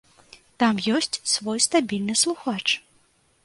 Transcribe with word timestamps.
Там 0.63 0.79
ёсць 1.01 1.21
свой 1.33 1.61
стабільны 1.67 2.13
слухач. 2.25 2.63